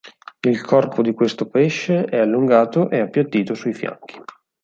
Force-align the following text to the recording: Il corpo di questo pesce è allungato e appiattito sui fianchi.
Il 0.39 0.61
corpo 0.63 1.03
di 1.03 1.13
questo 1.13 1.47
pesce 1.47 2.05
è 2.05 2.17
allungato 2.17 2.89
e 2.89 3.01
appiattito 3.01 3.53
sui 3.53 3.75
fianchi. 3.75 4.19